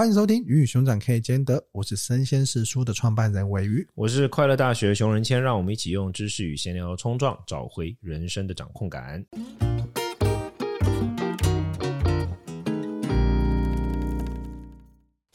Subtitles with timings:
[0.00, 9.22] 欢迎收听《鱼与熊掌可以兼得》，我是生鲜时书的创办人鮪鱼，我是快乐大学熊仁谦，让我们一起用知识与闲聊冲撞，找回人生的掌控感。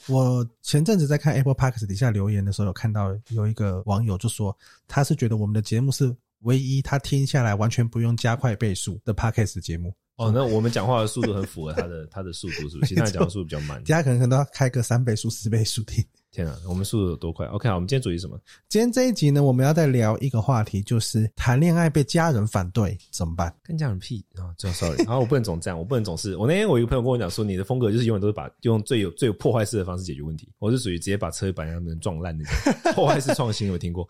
[0.08, 4.58] 我前阵子在看 Apple Podcast 底下留言的时候，有看到有一个网友就说，
[4.88, 9.94] 他是觉得我们的节目是唯一他听下来完全不用加快倍速的 Podcast 节目。
[10.18, 12.88] 哦，那我们讲话的速度很符合他的 他的速度，是不是？
[12.88, 16.04] 其他人讲的速度比较慢，其他可能可能都要开个三倍速、四倍速听。
[16.32, 18.38] 天啊，我们速度有多快？OK，好，我们今天主题什么？
[18.68, 23.54] 今天这一集呢，我们要再聊一个话题，就是谈恋爱被家人反对怎么办？
[23.64, 24.52] 跟家人屁啊！
[24.58, 26.36] 这、哦、sorry， 然后我不能总这样，我不能总是。
[26.36, 30.50] 我那天我一个朋友跟我讲说，你的风格就是永远都是把用最有最有破坏式的方式解决问题。
[30.60, 34.06] 我是属于直接把车板让别人撞烂那种 破坏式创新，有听过？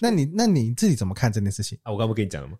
[0.00, 1.92] 那你那你自己怎么看这件事情啊？
[1.92, 2.56] 我刚不跟你讲了吗？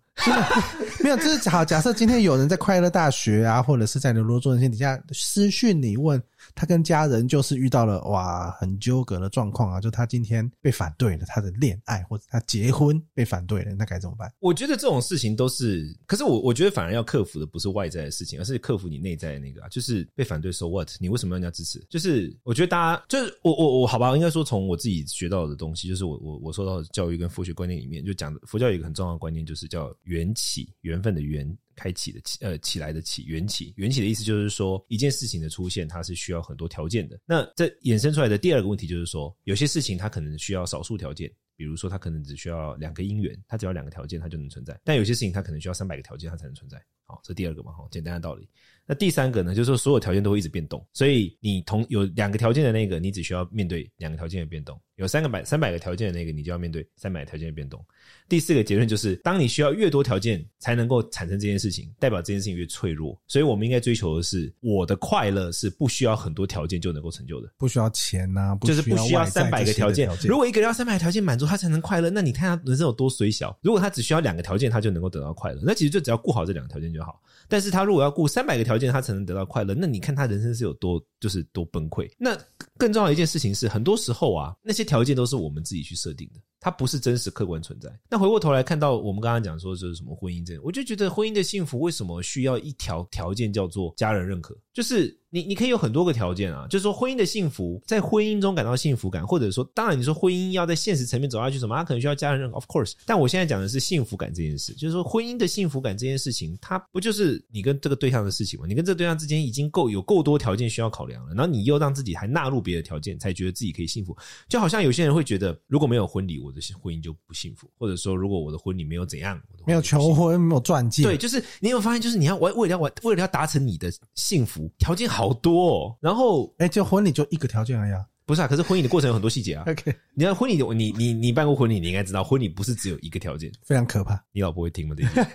[1.03, 1.65] 没有，就是好。
[1.65, 6.23] 假设今天有人在快乐大学啊，或者是在流落中心底下私讯你问。
[6.55, 14.33] 他跟家人就是遇到了哇很纠葛的状况啊，就他今天被反对了他的恋爱，或者他结婚被反对了，那该怎么办？
[14.39, 20.51] 我觉得这种事情都是，可是我我觉得反而要克服的不是外在的事情，而是克服你内在的那个啊，就是被反对。
[20.53, 20.91] So what？
[20.99, 21.83] 你为什么要人家支持？
[21.89, 31.57] 就是我觉得大家就是我我我好吧，应该说从我自己学到的东西，就是我我我受到的教育跟佛学观念里面，就讲的佛教有一个很重要的观念，就是叫缘起，缘分的缘。
[31.81, 37.19] 开启的起，呃，起来的起，缘起，缘起的意思就是说，一件事情的出现，它是需要很多条件的。
[37.25, 44.79] 那这衍生出来的第二个问题就是说，有些事情它可能需要少数条件，比如说它可能只需要两个因缘，它只要两个条件它就能存在。
[44.85, 46.85] 但有些事情它可能需要三百个条件它才能存在。
[47.11, 48.49] 好，这第二个嘛，哈，简单的道理。
[48.87, 57.85] 那第三个呢，就是说所有条件都会一直变动，所以你同有两个条件的那个，你只需要面对两个条件的变动；有三个百三百个条件的那个，你就要面对三百个条件的变动。
[58.29, 63.17] 第四个结论就是，当你需要越多条件才能够产生这件事情，代表这件事情越脆弱。
[63.29, 70.11] 所以我们应该追求的是，我的快乐是不需要很多条件就能够成就的，不需要钱呐、啊，就是不需要三百个条件。
[70.25, 73.57] 如果一个人要三百个条件满足他才能快乐，那你看他人生有多虽小。
[73.63, 77.21] 如果他只需要两个条件，他就能够得到快乐，那其实就只要顾好这两个条件就好。
[77.49, 79.75] 但是他如果要顾三百个条件，他才能得到快乐。
[79.75, 82.09] 那你看他人生是有多就是多崩溃。
[82.17, 82.39] 那
[82.79, 86.41] 更重要的一件事情是，很多时候啊，那些条件都是我们自己去设定的。
[86.61, 87.91] 它不是真实客观存在。
[88.09, 94.57] 那回过头来看到我们刚刚讲说就是什么婚姻这样，我就觉得婚姻的幸福为什么需要一条条件叫做家人认可？
[94.73, 102.95] 就是你你可以有很多个条件啊，就是说婚姻的幸福，在婚姻中感到幸福感，或者说当然你说婚姻要在现实层面走下去什么，他可能需要家人认可，of course。
[103.07, 108.67] 但我现在讲的是幸福感这件事，就是说婚姻的幸福感这件事情，它不就是你跟这个对象的事情吗？
[108.67, 114.17] 你跟这个对象之间已经够有够多条件需要考量了，然后你又让自己还纳入别的条件，才觉得自己可以幸福。
[114.49, 125.97] 就好像有些人会觉得，如果没有婚礼，我的婚姻就不幸福，或者说，如果我的婚礼没有怎样，没有求婚，没有钻戒，对，就是你有发现，就是你要为为了要为了要达成你的幸福，条件好多哦。
[126.01, 128.49] 然后，哎，就婚礼就一个条件而已啊，不是啊？
[128.49, 129.65] 可是婚礼的过程有很多细节啊。
[129.69, 134.21] OK，你看婚礼，你你你办过婚礼，你应该知道，婚礼不是只有一个条件，非常可怕。
[134.33, 134.95] 你老婆会听吗？
[134.97, 135.31] 这句，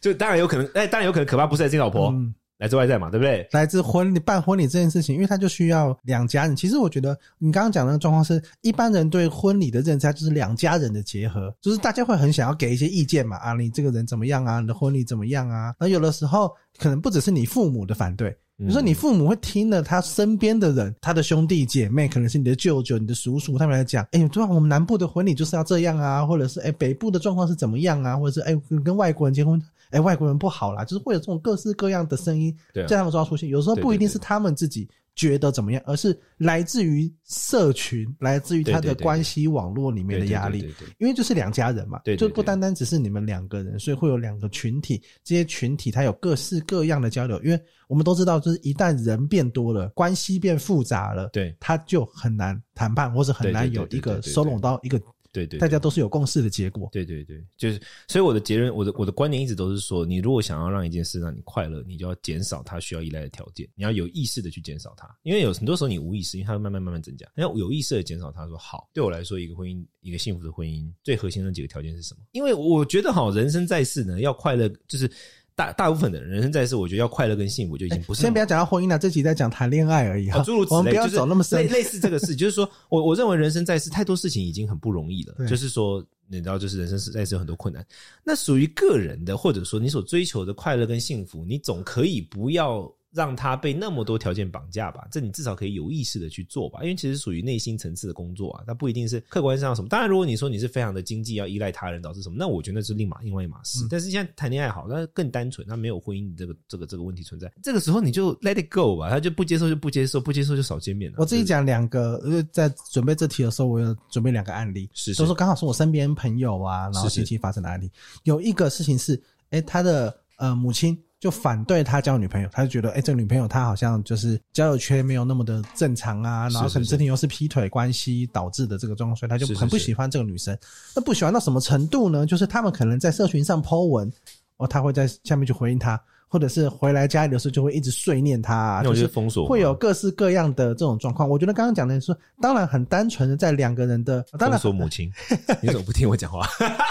[0.00, 2.10] 就当然有可能，哎，当然有可能可怕，不是在这老婆。
[2.10, 3.48] 嗯来自外在嘛，对不对？
[3.52, 6.54] 来自婚礼办婚礼这件事情，因为他就需要两家人。
[6.54, 13.38] 其实我觉得你刚刚讲的那个状况是，一般人对婚礼的认知就是两家人的结合，就是大家会很想要给一些意见嘛。
[13.38, 14.60] 啊，你这个人怎么样啊？
[14.60, 15.74] 你的婚礼怎么样啊？
[15.80, 28.54] 那有的时候可能不只是你父母的反对，比如说你父母会听了他身边的人，他的兄弟姐妹，可能是你的舅舅、你的叔叔，他们来讲，哎，对啊，我们南部的婚礼就是要这样啊，或者是哎，北部的状况是怎么样啊，或者是哎，
[28.84, 29.60] 跟外国人结婚。
[29.90, 33.48] 哎、欸，外国人不好啦，就是会有这种各式各样的声音在他们中出现。
[33.48, 34.88] 有时候不一定是他们自己
[35.20, 40.66] 觉得怎么样，而是来自于社群，来自于他的关系网络里面的压力。
[40.96, 45.02] 因为就是两家人嘛，就不单单只是你们两个人，所以会有两个群体。
[45.22, 47.38] 这些群体它有各式各样的交流。
[47.42, 54.98] 因为我们都知道，就是一旦人变多了，关系变复杂了，对，他就很难谈判，或者很难有一个收拢到一个。
[55.32, 56.88] 对，对对，大家都是有共识的结果。
[56.92, 68.46] 对对对，就是，所以我的结论，我的我的观点一直都是说，你如果想要让一件事让你快乐，你就要减少它需要依赖的条件，你要有意识的去减少它，因为有很多时候你无意识，因为它会慢慢慢慢增加，你要有意识的减少它。
[68.48, 72.20] 说好，对我来说，一个婚姻，一个幸福的婚姻，最核心的几个条件是什么？
[72.32, 75.10] 因为我觉得好，人生在世呢，要快乐，就是。
[75.54, 78.22] 大大部分的人，生在世，我觉得要快乐跟幸福就已经不是。
[78.22, 80.42] 先不要讲到婚姻了，这集在讲谈恋爱而已哈。
[80.42, 81.66] 诸如此类， 我们不要走那么深。
[81.68, 85.34] 类似这个事，就是说我我认为人生在世太多事情已经很不容易了。
[85.46, 87.84] 就是说，你知道，就是人生在是有很多困难。
[88.24, 95.06] 那属于个人的，或者说你所追求的快乐跟幸福，你总可以不要让他被那么多条件绑架吧？
[95.10, 99.88] 这你至少可以有意识的去做吧，因为其实属于内心层次的工作啊，它不一定是客观上什么。
[99.88, 103.84] 当然，如果你说你是非常的经济要依赖他人导致什么，那我觉得那是另码另外一码事。
[103.84, 107.52] 嗯、但是现在谈恋爱好，那更单纯，他没有婚姻这个这个这个问题存在。
[107.62, 111.16] 这个时候你就 let it go 吧，他就不接受就不接受，不接受就少见面了。
[111.18, 117.86] 我自己讲两个，因为在准备这题的时候，我有准备两个案例，是，是，都是刚好是我身边朋友啊，然后近期发生的案例。
[117.86, 119.20] 是是有一个事情是，
[119.50, 120.96] 哎，他的呃母亲。
[121.20, 130.56] 就反对他交女朋友，他就觉得，哎、这个女朋友她好像就是交友圈没有那么的正常啊，然后可能之前又是劈腿关系导致的这个状况，所以他就很不喜欢这个女生。
[130.96, 132.24] 那不喜欢到什么程度呢？
[132.24, 134.10] 就是他们可能在社群上 po 文，
[134.56, 136.00] 哦，他会在下面去回应他。
[136.32, 141.28] 或者是回来家里的时候就会一直碎念他，啊，就是封锁，会有各式各样的这种状况。
[141.28, 145.10] 我觉得刚刚讲的是，当然很单纯的在两个人的当然封锁母亲，
[145.60, 146.46] 你怎么不听我讲话？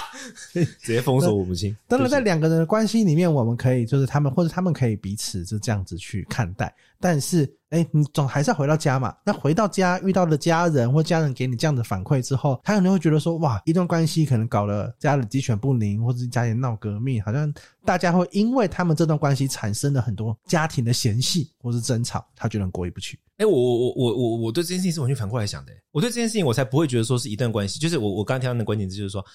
[0.52, 1.74] 直接封锁我母亲。
[1.88, 7.50] 当然在两个人的关系里面，我们可以就是他们或者他们可以彼此就这样子去看待，但是。
[7.70, 9.16] 哎，你总还是要回到家嘛？
[9.24, 17.54] 那回到家遇到了家人或家人给你这样的反馈之后，他可能会觉得说：哇，一段关系可能搞了家里鸡犬不宁，或者家里闹革命，好像
[17.86, 23.20] 大家会因为他们这段关系产生了很多家庭的嫌隙或是争吵，他觉得很过意不去。
[23.38, 25.72] 哎，我我我我我对这件事情是完全反过来想的。
[25.92, 27.80] 我对这件事情，我才不会觉得说是一段关系。
[27.80, 29.26] 就是我我刚刚听到那个关键字，就是说，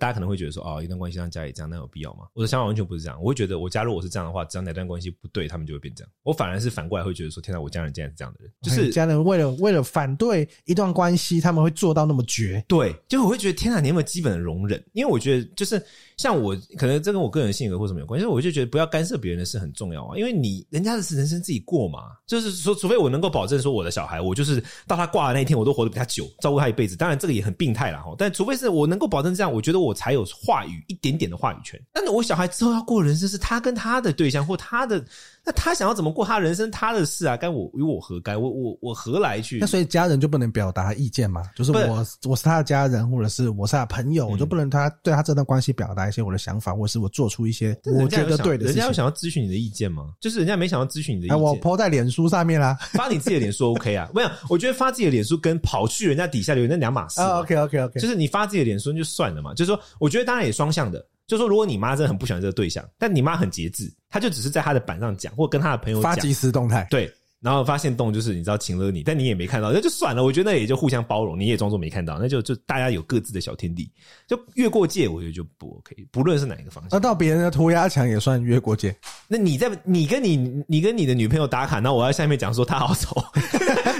[0.00, 2.26] 大家可能会觉得说，哦，一段关系让家里这样，那有必要吗？
[2.34, 3.16] 我的想法完全不是这样。
[3.22, 6.10] 我会觉得，我假如我是这样的话，只要哪段关系不对，他们就会变这样。
[6.24, 12.64] 我反而是反过来会觉得说，天哪，我家人竟然是这样的人，就是家人为了为了反对一段关系，他们会做到那么绝。
[12.66, 14.82] 对，就我会觉得，天哪，你有没有基本的容忍？
[14.92, 15.80] 因为我觉得，就是
[16.22, 18.26] 像我，可能这跟我个人性格或什么有关系。
[18.26, 22.00] 我就觉得不要干涉别人的事很重要啊，因为你人家的是人生自己过嘛。
[22.26, 24.34] 就是说，除非我能够保证说我的小孩我。
[24.34, 26.96] 就是到他挂的那一天，我都活得比他久，照顾他一辈子。
[26.96, 28.14] 当然，这个也很病态了哈。
[28.16, 31.80] 但除非是我能够保证这样，我觉得我才有话语一点点的话语权。
[31.92, 35.04] 但我小孩之后要过人生，是他跟他的对象或他的。
[35.44, 38.40] 那他想要怎么过他人生，他的事啊，该我与我何干？
[38.40, 39.58] 我我我何来去？
[39.58, 41.42] 那所以家人就不能表达意见嘛？
[41.56, 48.76] 就是我是我是他的家人，或者是我是他的朋友，嗯、我就不能他对他这段关系表达一些我的想法，或者是我做出一些我觉得对的事情。
[48.76, 50.10] 人家有想要咨询你的意见吗？
[50.20, 51.40] 就是人家没想要咨询你的意见。
[51.40, 54.08] 我 po 在脸书上面啦， 发你自己的脸书 OK 啊？
[54.14, 57.20] 没有，我觉得发自己的脸书跟跑去人家底下留言那两码事。
[57.20, 59.52] 啊，OK OK OK，就是你发自己的脸书就算了嘛。
[59.54, 61.04] 就是说，我觉得当然也双向的。
[61.26, 67.12] 就说如果你妈真的很不喜欢这个对象，但你妈很节制，她就只是在她的板上讲，或跟她的朋友讲发即时动态，对。
[67.40, 70.22] 然后发现动就是你知道情了你，但你也没看到，那就算了。
[70.22, 73.90] 我觉得那也就互相包容，你也装作没看到，那就就大家有各自的小天地，
[74.28, 76.06] 就越过界，我觉得就不 OK。
[76.12, 78.94] 不论是哪一个方向，那到别人的涂鸦墙也算越过界。
[79.26, 80.36] 那你在你跟你
[80.68, 83.20] 你跟你的女朋友打卡，那我要下面讲说她好丑，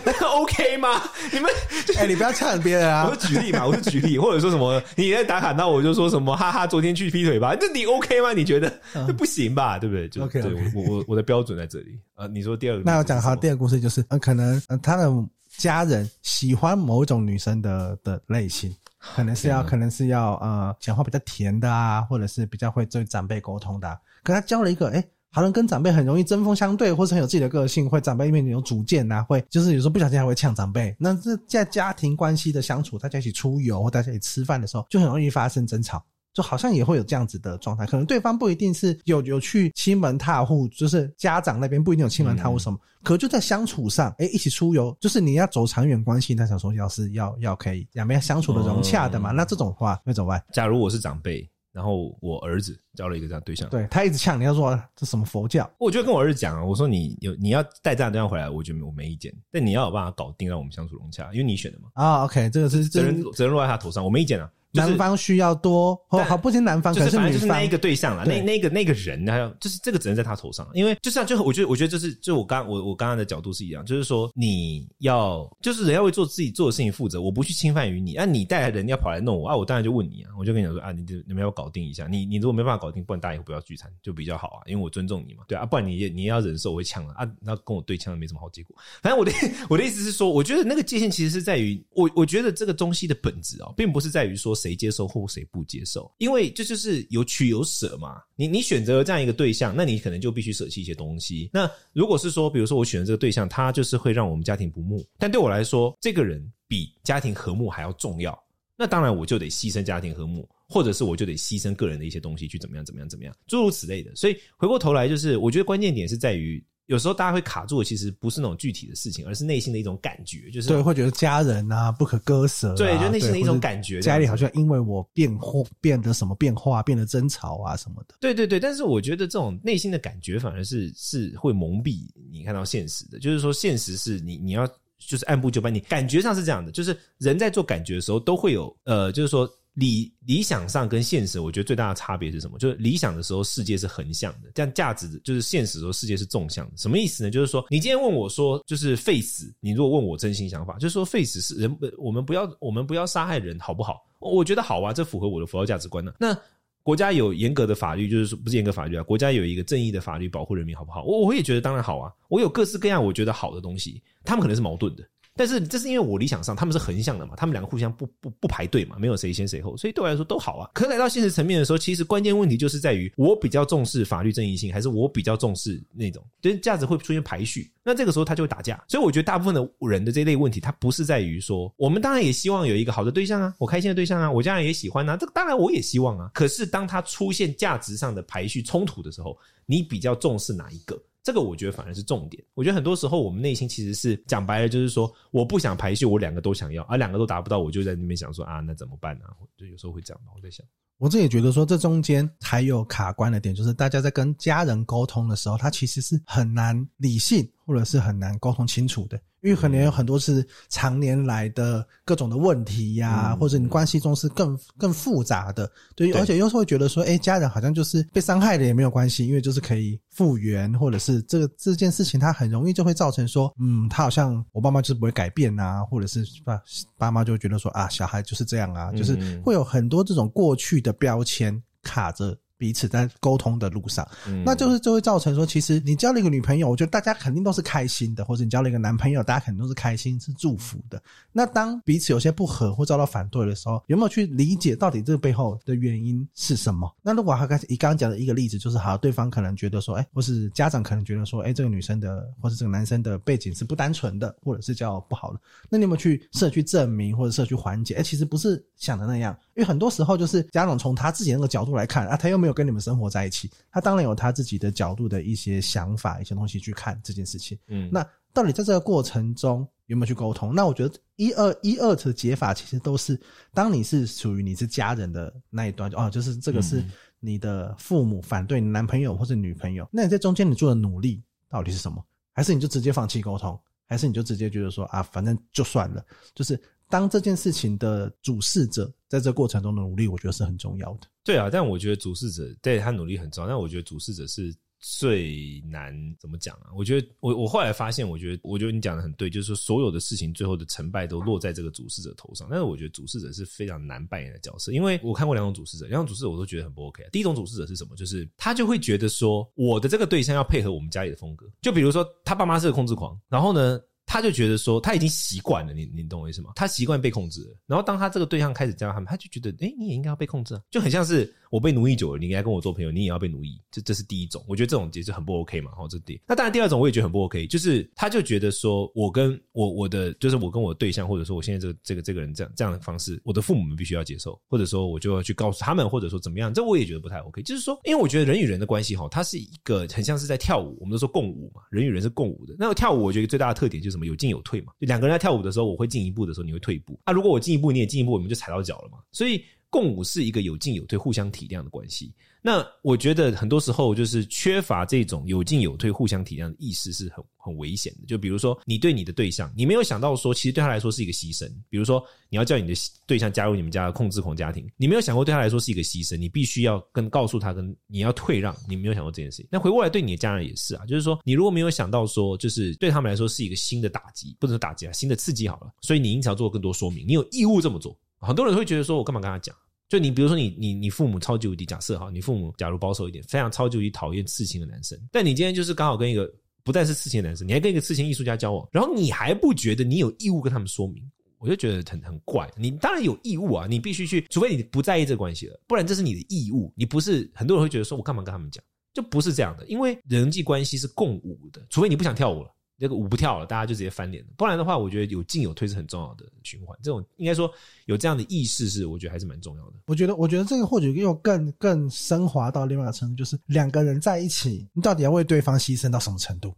[0.05, 0.13] 那
[0.53, 1.03] OK 吗？
[1.33, 1.51] 你们
[1.97, 3.09] 哎、欸，你不要呛别人啊！
[3.09, 7.57] 我是举例嘛，我是举例，或者说什么你在打卡，那我就说什么哈哈，昨天去劈腿吧？
[7.59, 8.35] 那你 OK 吗？
[8.35, 9.79] 你觉得这、嗯、不行吧？
[9.79, 10.07] 对不对？
[10.11, 10.43] 就 OK，, okay.
[10.43, 11.99] 对我我我的标准在这里。
[12.17, 15.11] 呃，你说第二个，那我讲好，第二个故事就是，呃，可能呃，他的
[15.57, 18.75] 家人喜欢某一种女生的的类型，
[19.15, 23.97] 可能是要，可能是要呃，讲话比较甜的啊，或者是比较会对长辈沟通的啊。
[24.23, 25.03] 可他交了一个，诶
[25.33, 30.95] 好像跟长辈很容易针锋相对，或是很有自己的个性，会长辈面前有主见呐，会就是有时候不小心还会呛长辈。
[30.99, 36.05] 那这在家庭关系的相处，大家一起出游或大家一起吃饭的时候，就很容易发生争吵。
[36.35, 50.43] 就好像也会有这样子的状态，可能对方不一定是有有去欺门踏户，就是家长那边不一定有欺门踏户什么，嗯、可就在相处上，诶、欸、一起出游，就是你要走长远关系，那想说要是要要可以两边相处的融洽的嘛，嗯、那这种话那怎么办？
[50.55, 55.69] 假如我是长辈，然后我儿子交了一个这样对象，对他一直呛，你要说这什么佛教？
[55.79, 61.89] 我就跟我儿子讲啊，我说你有你要带这样对象回来，我觉得我没意见，但你要有办法搞定，让我们相处融洽，因为你选的嘛。
[61.95, 64.51] 啊、oh,，OK，这个是责任责任落在他头上，我没意见啊。
[64.73, 88.75] 就是、男方需要多哦，好，不仅男方，就是反正，就是那一个对象了，那那个那个人，还有就是这个只能在他头上，因为就像就我觉得，我觉得就是就我刚我我刚刚的角度是一样，就是说你要就是人要为做自己做的事情负责，我不去侵犯于你，啊，你带来人要跑来弄我啊，我当然就问你啊，我就跟你讲说啊，你你们要搞定一下，你你如果没办法搞定，不然大家以后不要聚餐就比较好啊，因为我尊重你嘛，对啊，不然你也你也要忍受我会呛了，啊，那跟我对呛没什么好结果。
[89.03, 89.33] 反正我的
[89.69, 95.43] 我的意思是说，我觉得那个界限其实是在于我我觉得这个东西的本质啊，并不是在于说谁接受或谁。
[95.53, 98.23] 不接受，因为这就是有取有舍嘛。
[98.37, 101.51] 你你选择了这样一个对象，那你可能就必须舍弃一些东西。
[101.53, 108.39] 那如果是说，比如说我选择这个对象，他就是会让我们家庭不睦，但对我来说，这个人比家庭和睦还要重要。
[108.77, 114.15] 那当然，我就得牺牲家庭和睦，或者是我就得牺牲个人的一些东西去怎么样怎么样怎么样，诸如此类的。
[114.17, 128.17] 所以回过头来，就是我觉得关键点是在于有时候大家会卡住的，其实不是那种具体的事情，而是内心的一种感觉，就是对，会觉得家人啊不可割舍、啊，对，就内心的一种感觉，家里好像因为我变化变得什么变化，变得争吵啊什么的。
[128.21, 134.67] 对对对，但是我觉得这种内心的感觉反而是是会蒙蔽你看到现实的，就是说现实是你你要
[134.99, 139.49] 就是按部就班，你感觉上是这样的，就是人在做感觉的时候都会有呃，就是说。
[139.75, 142.59] 理理想上跟现实，我觉得最大的差别是什么？
[142.59, 146.73] 就是理想的时候，世界是横向的；这样价值就是现实的时候，世界是纵向的。
[146.77, 147.31] 什么意思呢？
[147.31, 154.05] 就是说，你今天问我说，就是废死，你如果问我真心想法，就是说废死是人，我们不要，我们不要杀害人，好不好？
[154.19, 156.13] 我觉得好啊，这符合我的佛教价值观呢。
[156.21, 156.37] 那
[156.83, 161.03] 国家有严格的法律，就是说不是严格法律啊，国家有一个正义的法律保护人民，好不好？
[161.05, 162.13] 我我也觉得当然好啊。
[162.29, 165.05] 我有各式各样我觉得好的东西，他们可能是矛盾的。
[165.35, 170.71] 但是这是因为我理想上他们是横向的嘛，他们两个互相不不不排队嘛，没有谁先谁后，所以对我来说都好啊。
[170.75, 178.83] 可来到现实层面的时候，其实关键问题就是在于我比较重视法律正义性，还是我比较重视那种，就是价值会出现排序，那这个时候他就会打架。
[178.89, 186.31] 所以我觉得大部分的人的这类问题，它不是在于说我们当然也希望有一个好的对象啊，我开心的对象啊，我家人也喜欢啊，这个当然我也希望啊。
[186.35, 191.01] 可是当他出现价值上的排序冲突的时候，你比较重视哪一个？
[191.23, 192.43] 这个我觉得反而是重点。
[192.55, 199.25] 我觉得很多时候我们内心其实是讲白了，就是说我不想排序，我两个都想要，而两个都达不到，我就在那边想说啊，那怎么办呢？
[199.57, 200.21] 就有时候会这样。
[200.35, 200.67] 我在想，
[200.99, 209.21] 我自己觉得说，这中间还有卡关的点，就是大家在跟家人沟通的时候，他其实是很难理性，或者是很难沟通清楚的。
[209.43, 226.61] 因为可能有很多是常年来的各种的问题呀、啊，嗯、或者你关系中是更更复杂的，对，对而且有时候会觉得说，哎，家人好像就是被伤害了也没有关系，因为就是可以复原，或者是这个这件事情它很容易就会造成说，嗯，他好像我爸妈就是不会改变啊，或者是爸
[226.97, 232.39] 爸妈就会觉得说啊，小孩就是这样啊，就是会有很多这种过去的标签卡着。
[232.63, 241.03] 彼此在沟通的路上，嗯、那就是就会造成说，其实你交了一个女朋友，我觉得大家肯定都是开心的，或者你交了一个男朋友，大家肯定都是开心是祝福的。
[241.33, 246.89] 那当彼此有些不和或遭到反对的时候，有没有去理解到底这个背后的原因是什么？
[247.03, 257.97] 那如果他开始以刚刚讲的一个例子，就是好，对方可能觉得说，哎，或是家长可能觉得说，哎，这个女生的或是这个男生的背景是不单纯的，或者是叫不好的，那你有没有去试着去证明或者试着去缓解？
[257.97, 259.37] 哎，其实不是想的那样。
[259.57, 267.59] 因为很多时候就是家长从他自己那个角度来看啊，他又没有跟你们生活在一起，他当然有他自己的角度的一些想法、一些东西去看这件事情。
[267.69, 270.55] 嗯，那到底在这个过程中有没有去沟通？
[270.55, 273.19] 那我觉得一二一二的解法其实都是，
[273.53, 276.85] 当你是属于你是家人的那一端，哦，就是这个是
[277.21, 282.05] 你的父母反对你男朋友或者女朋友，那你在中间你做的努力到底是什么？
[282.33, 283.59] 还是你就直接放弃沟通？
[283.87, 286.05] 还是你就直接觉得说啊，反正就算了，
[286.35, 286.61] 就是。
[286.93, 291.09] 当这件事情的主事者在这过程中的努力，我觉得是很重要的。
[291.25, 296.69] 对啊，但我觉得主事者对他努力很重要，但我觉得主事者是最难怎么讲啊？
[296.77, 302.47] 我觉得我我后来发现，我觉得我觉得你讲的很对，就是说所有的事情最后的成败都落在这个主事者头上。
[302.51, 307.09] 但是我觉得主事者是非常难扮演的角色，因为我看过两种主事者，两种主事者我都觉得很不 OK。
[307.11, 307.97] 第一种主事者是什么？
[307.97, 313.81] 就是他就会觉得说，我的这个对象要配合我们家里的风格，就比如说他爸妈是个控制狂，然后呢，
[314.13, 316.53] 他就觉得说，他已经习惯了，你你懂我意思吗？
[316.55, 321.35] 他习惯被控制，然后当他这个对象开始教他们，他就觉得，诶，你也应该要被控制啊，就很像是。
[321.53, 324.43] 我被奴役久了，你应该跟我做朋友，你也要被奴役，这这是第一种。
[324.49, 326.19] 我觉得这种其实很不 OK 嘛，好，这是第。
[326.27, 337.43] 那当然，第二种我也觉得很不 OK，就是他就觉得说，我跟我我的就是我跟我对象，或者说我现在这个这个这个人这样这样的方式，我的父母们必须要接受，或者说我就要去告诉他们，或者说怎么样，这我也觉得不太 OK。
[337.43, 342.57] 就是说，因为我觉得人与人的关系哈，它是一个很像是在跳舞，我们都说共舞嘛，人与人是共舞的。
[342.59, 344.07] 那个跳舞，我觉得最大的特点就是什么？
[344.07, 344.73] 有进有退嘛。
[344.81, 346.99] 就两个人在跳舞的时候，我会进一步的时候，你会退一步。
[347.05, 348.97] 啊，如果我进一步，你也进一步，我们就踩到脚了嘛。
[349.13, 349.45] 所以。
[349.73, 352.13] 共舞是一个有进有退、互相体谅的关系。
[352.43, 358.07] 那我觉得很多时候就是缺乏这种有进有退、互相体谅的意识是很很危险的。
[358.07, 361.49] 就比如说，你对你的对象，你没有想到说，其实对他来说是一个牺牲。
[361.71, 362.75] 比如说，你要叫你的
[363.07, 369.47] 对象加入你们家的控制狂家庭，你没有想过对他来说是一个牺牲，你必须要跟告诉他，跟你要退让，你没有想过这件事情。
[369.51, 377.97] 那回过来对你的家人也是啊，就是说，你如果没有想到说，就是对他们来说是一个新的打击，不能说打击啊，新的刺激好了，所以你因此要做更多说明，你有义务这么做。
[378.19, 379.57] 很多人会觉得说，我干嘛跟他讲？
[379.93, 386.33] 就你比如说你你你父母超级无敌假设哈，你父母假如保守一点，非常超级无敌讨厌刺青的男生，但你今天就是刚好跟一个
[386.65, 391.03] 不但是刺青的男生，你还跟一个刺青艺术家交往，然后你还不觉得你有义务跟他们说明，
[391.37, 392.51] 我就觉得很很怪。
[392.57, 396.73] 你当然有义务啊，你必须去，除非你不在意这个关系了，不然这是你的义务。
[396.75, 402.49] 你不是很多人会觉得说我干嘛跟他们讲，就不是这样的，因为人际关系是共舞的，除非你不想跳舞了。
[402.83, 404.31] 这个舞不跳了，大家就直接翻脸了。
[404.37, 406.77] 不然的话，我觉得有进有退是很重要的循环。
[406.83, 407.49] 这种应该说
[407.87, 409.75] 有这样的意识，是我觉得还是蛮重要的。
[409.87, 416.53] 我觉得，我觉得这个或许又更更升华到另外一个程度，就是两个人在一起，你到底要为对方牺牲到什么程度？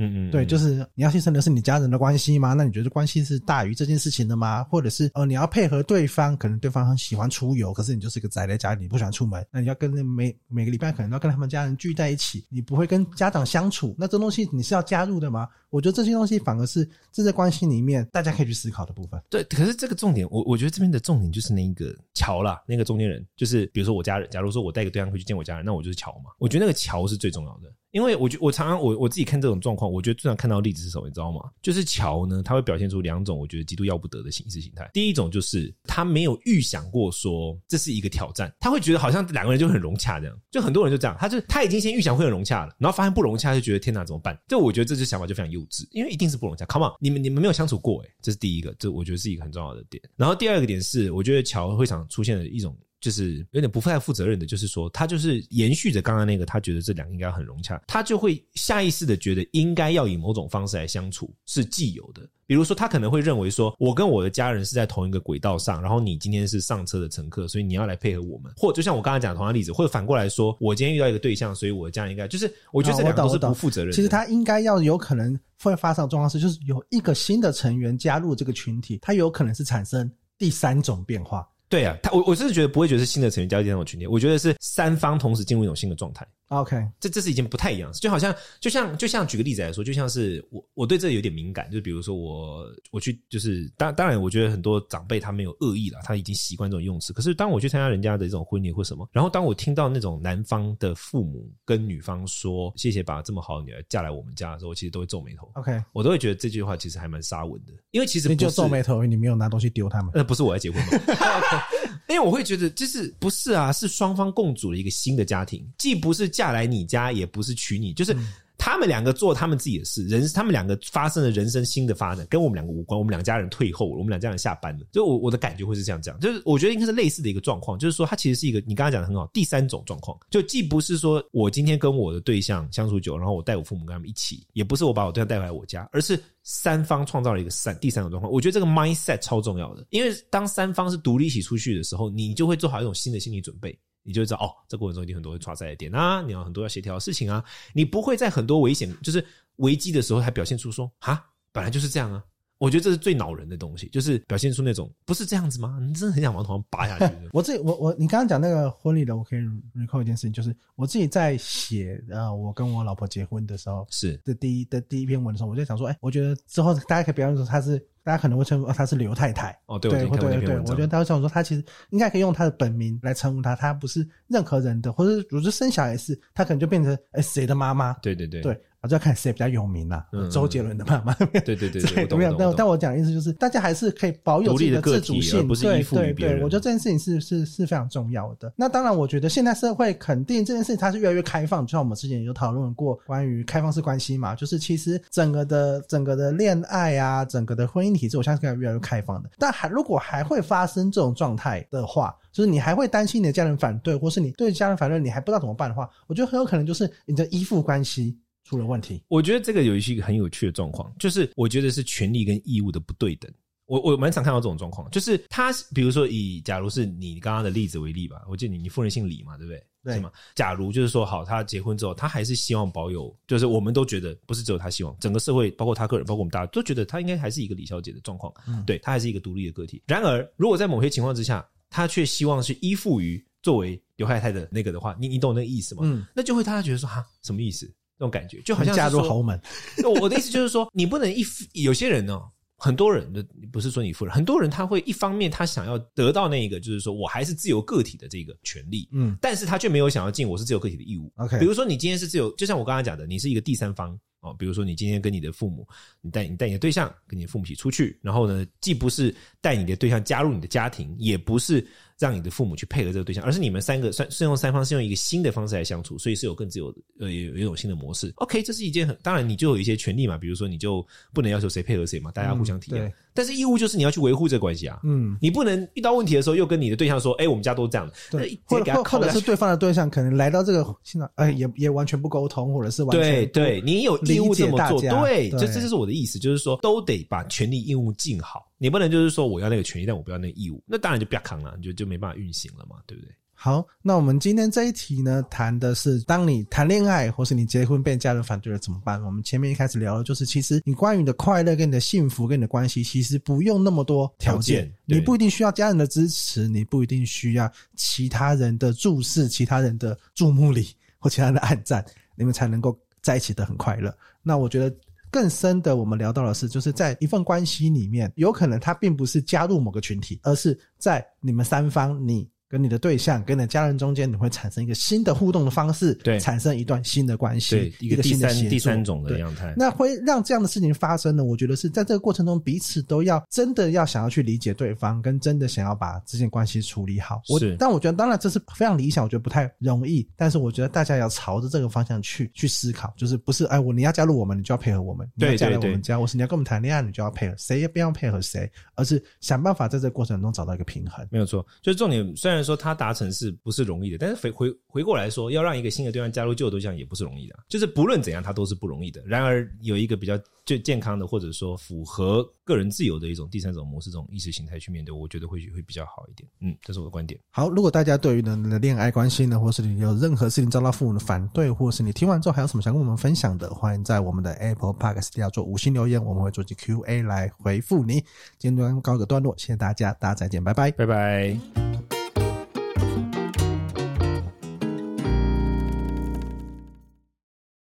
[0.00, 2.52] 嗯嗯，对，就是你要牺牲的是你家人的关系吗？
[2.52, 4.62] 那你觉得关系是大于这件事情的吗？
[4.62, 15.48] 或者是哦，你要配合对方，可能对方很喜欢出游，可是你就是一个宅在家里，你不喜欢出门，那你要跟那每每个礼拜可能要跟他们家人聚在一起，你不会跟家长相处，那这东西你是要加入的吗？
[15.70, 19.20] 我觉得这些东西反而是这在关系里面大家可以去思考的部分。
[19.28, 26.30] 对，可是这个重点，我我觉得这边的重点就是那一个桥啦，那个中间人，就是比如说我家人，假如说我带一个对象回去见我家人，那我就是桥嘛。
[26.38, 27.72] 我觉得那个桥是最重要的。
[27.90, 31.40] 因为我觉我常常我我自己看这种状况，我觉得最常看到的例子是什么，你知道吗？
[31.62, 34.88] 就是桥呢，他会表现出两种我觉得极度要不得的形式形态。
[34.92, 44.38] 第一种就是他没有预想过说这是一个挑战，他会觉得好像两个人就很融洽这样，就很多人就这样，他就他已经先预想会很融洽了，然后发现不融洽就觉得天哪怎么办？
[44.46, 46.64] 就我觉得这些想法就非常优幼稚，因为一定是不融洽。
[46.66, 50.02] Come on，你们你们没有相处过诶，这是第一个，这我觉得是一个很重要的点。
[50.16, 52.76] 然后第二个点是，我觉得乔会场出现了一种。
[53.00, 62.22] 就是有点不太负责任的，就是说他就是延续着刚刚那个，他觉得这两个应该很融洽，他就会下意识的觉得应该要以某种方式来相处是既有的。
[62.46, 68.50] 比如说，他可能会认为说，我跟我的家人是在同一个轨道上，然后你今天是上车的乘客，所以你要来配合我们。
[68.56, 73.92] 或就像我刚才讲的同样例子，或者反过来说，我今天遇到一个对象，所以我的家人应该就是，我觉得这两个都是不负责任。
[73.92, 81.46] 其实他应该要有可能会发生状况是，就是有一个新的成员加入这个群体，他有可能是产生第三种变化。
[81.68, 86.26] 对啊，他我我是觉得不会觉得是新的成员加入这种群体，我觉得是三方同时进入一种新的状态。
[86.48, 97.12] OK，这这是一件不太一样的，就好像就像就像举个例子来说，就像是我我对这有点敏感，就比如说我我去就是当当然，我觉得很多长辈他没有恶意了，他已经习惯这种用词。
[97.12, 105.50] 可是当我去参加人家的这种婚礼或什么，然后当我听到那种男方的父母跟女方说谢谢把这么好的女儿嫁来我们家的时候，我其实都会皱眉头。
[105.54, 110.12] OK，我都会觉得这句话其实还蛮杀文的，因为其实你就皱眉头，你没有拿东西丢他们。
[110.14, 110.90] 那不是我要结婚吗.
[112.08, 117.12] 因为我会觉得就是不是啊，是双方共组了一个新的家庭，既不是嫁来你家。
[117.12, 118.14] 也不是娶你，就是
[118.58, 122.98] 他们两个做他们自己的事，人他们两个发生了人生新的发展，跟我们两个无关。
[122.98, 124.84] 我们两家人退后了，我们两家人下班了。
[124.92, 138.30] 就我我的感觉会是这样讲，就是我觉得应该是类似的一个状况，就是说他其实是一个你刚刚讲的很好，第三种状况，就既不是说我今天跟我的对象相处久，然后我带我父母跟他们一起，也不是我把我对象带回来我家，而是三方创造了一个三第三种状况。
[138.30, 143.78] 我觉得这个 mindset 超重要的，因为当三方是独立一起出去的时候，你就会做好一种新的心理准备。
[144.08, 149.22] 你就知道哦，这过程中一定很多会抓在一点啊，你要很多要协调的事情啊，你不会在很多危险就是
[149.56, 151.22] 危机的时候还表现出说啊，
[151.52, 152.24] 本来就是这样啊。
[152.58, 155.78] 我觉得这是最恼人的东西，就是表现出那种不是这样子吗？
[155.80, 157.14] 你真的很想往头上拔下去。
[157.32, 159.38] 我自己，我我你刚刚讲那个婚礼的，我可以
[159.74, 167.84] recall 一件事情，就是我自己在写呃，我跟我老婆结婚的时候是的第一的第一篇文的时候，我就想说，哎，我觉得之后大家可以表现出她是。
[168.04, 177.92] 大家可能会称呼她是刘太太哦，对对对对，我觉得大家想说她其实应该可以用她的本名来称呼她，她不是任何人的，或者如果生小孩是，她可能就变成哎谁的妈妈？
[178.00, 178.58] 对对对对。
[178.80, 181.12] 我就要看谁比较有名啦，嗯、周杰伦的妈妈。
[181.14, 182.32] 对对对对， 没有。
[182.38, 185.96] 但但我讲的意思就是，大家还是可以保有自己的自主性，不是依附。
[185.96, 188.52] 对对对，我觉得这件事情是是是非常重要的。
[188.56, 199.28] 那当然，我觉得现在社会肯定这件事情它是越来越开放，就像我们之前有讨论过关于开放式关系嘛，就是其实整个的整个的恋爱啊，整个的婚姻体制，我相信是越来越开放的。
[199.38, 208.16] 但还如果还会发生这种状态的话，就是你还会担心你的家人反对，或是你对家人反对，你还不知道怎么办的话，我觉得很有可能就是你的依附关系。
[208.48, 213.30] 出了问题，我觉得这个有一些很有趣的状况，就是我觉得是权利跟义务的不对等。
[213.66, 219.62] 我我蛮常看到这种状况，就是他比如说以假如是你刚刚的例子为例吧，我记得你你夫人姓李嘛，对不对？
[219.84, 219.94] 对。
[219.96, 220.10] 是吗？
[220.34, 229.82] 假如就是说好，他结婚之后，他还是希望保有，就是我们都觉得不是只有他希望，整个社会包括他个人，包括我们大家都觉得他应该还是一个李小姐的状况，嗯，对，他还是一个独立的个体。
[229.86, 235.82] 然而，如果在某些情况之下，他却希望是依附于作为刘太太的那个的话，你你懂那个意思吗？
[235.84, 237.70] 嗯，那就会大家觉得说哈，什么意思？
[237.98, 239.40] 这种感觉就好像嫁入豪门。
[240.00, 242.20] 我的意思就是说，你不能一有些人呢，
[242.56, 251.12] 很多人的不是说你富人，很多人他会一方面他想要得到那个，就是说我还是自由个体的这个权利，嗯，但是他却没有想要尽我是自由个体的义务。
[251.16, 255.66] OK，比如说你今天是自由，就像我刚刚讲的，你是一个第三方哦，比如说你今天跟你的父母，
[256.00, 261.66] 你带你带你的对象跟你的父母一起出去，然后呢，既不是带你的对象加入你的家庭，也不是。
[261.98, 268.12] 让你的父母去配合这个对象，而是你们三个算是用三方是用一个新的方式来相处，所以是有更自由的呃有有一种新的模式。
[268.16, 272.86] OK，这是一件很当然你就有一些权利嘛，比如说你就不能要求谁配合谁嘛，大家互相体谅。
[272.86, 293.14] 嗯但是义务就是你要去维护这个关系啊，嗯，你不能遇到问题的时候又跟你的对象说，哎、欸，我们家都是这样的，对，或者或者是对方的对象可能来到这个现在，哎，也也完全不沟通，或者是完全对对，你有义务这么做，对，这这就是我的意思，就是说都得把权利义务尽好，你不能就是说我要那个权益，但我不要那个义务，那当然就不要扛了，你就就没办法运行了嘛，对不对？
[293.40, 299.00] 好，那我们今天这一题呢，谈的是当你谈恋爱或是你结婚被家人反对了怎么办？
[299.04, 311.84] 我们前面一开始聊的就是，其实你关于你的快乐跟你的幸福跟你的关系，其实不用那么多条件，条件，你不一定需要家人的支持，你不一定需要其他人的注视、其他人的注目礼或其他人的暗赞，
[312.16, 313.96] 你们才能够在一起的很快乐。
[314.20, 314.76] 那我觉得
[315.10, 322.28] 更深的，我们聊到的是，就是在一份关系里面，有可能他并不是加入某个群体，而是在你们三方你。
[322.48, 329.52] 跟你的对象、跟你的家人中间，你会产生一个新的互动的方式，对，产生一段新的关系，对，一个新的第三种的样态。
[329.56, 331.22] 那会让这样的事情发生呢？
[331.22, 337.20] 我觉得是在这个过程中，彼此都要真的要想要去理解对方，跟真的想要把之间关系处理好。
[337.28, 340.08] 我是，但我觉得当然这是非常理想，我觉得不太容易。
[340.16, 351.06] 但是我觉得大家要朝着这个方向去去思考，就是不是哎，我你要加入我们，你就要配合我们；你要加入我们家，我是你要跟我们谈恋爱，你就要配合，谁也不要配合谁，而是想办法在这个过程中找到一个平衡。
[351.10, 351.98] 没有错，就是重点。
[352.16, 353.08] 虽然说他达成。
[353.18, 353.98] 是不是容易的？
[353.98, 357.36] 但是回回回过来说，要让一个新的对象加入旧的对象也不是容易的。
[357.48, 359.02] 就是不论怎样，它都是不容易的。
[359.06, 366.28] 然而，有一个比较就健康的，或者说符合个人自由的一种第三种模式，这种意识形态去面对，我觉得会会比较好一点。
[366.40, 367.18] 嗯，这是我的观点。
[367.30, 378.04] 好，如果大家对于你的恋爱关系呢，或是你有任何事情遭到父母的反对，或是你听完之后还有什么想跟我们分享的，欢迎在我们的 Apple Podcast 底下做五星留言，我们会做起 Q&A 来回复你。
[378.38, 381.97] 今天就告个段落，谢谢大家，大家再见，拜拜，拜拜。